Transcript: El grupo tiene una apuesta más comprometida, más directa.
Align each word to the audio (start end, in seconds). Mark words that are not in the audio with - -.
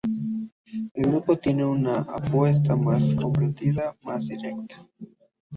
El 0.95 1.11
grupo 1.11 1.37
tiene 1.37 1.63
una 1.63 1.97
apuesta 1.99 2.75
más 2.75 3.13
comprometida, 3.13 3.95
más 4.01 4.29
directa. 4.29 4.83